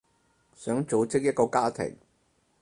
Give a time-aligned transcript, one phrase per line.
[0.55, 1.95] 想組織一個家庭